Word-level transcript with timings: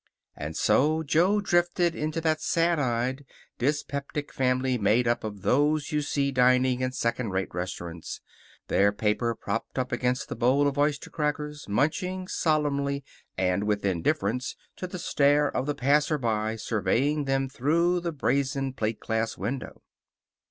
And 0.35 0.57
so 0.57 1.03
Jo 1.03 1.41
drifted 1.41 1.93
into 1.95 2.19
that 2.21 2.41
sad 2.41 2.79
eyed, 2.79 3.23
dyspeptic 3.59 4.33
family 4.33 4.75
made 4.79 5.07
up 5.07 5.23
of 5.23 5.43
those 5.43 5.91
you 5.91 6.01
see 6.01 6.31
dining 6.31 6.81
in 6.81 6.91
second 6.91 7.29
rate 7.29 7.53
restaurants, 7.53 8.19
their 8.67 8.91
paper 8.91 9.35
propped 9.35 9.77
up 9.77 9.91
against 9.91 10.27
the 10.27 10.35
bowl 10.35 10.67
of 10.67 10.75
oyster 10.79 11.11
crackers, 11.11 11.69
munching 11.69 12.27
solemnly 12.27 13.03
and 13.37 13.65
with 13.65 13.85
indifference 13.85 14.55
to 14.77 14.87
the 14.87 14.97
stare 14.97 15.55
of 15.55 15.67
the 15.67 15.75
passer 15.75 16.17
by 16.17 16.55
surveying 16.55 17.25
them 17.25 17.47
through 17.47 17.99
the 17.99 18.11
brazen 18.11 18.73
plate 18.73 18.99
glass 18.99 19.37
window. 19.37 19.83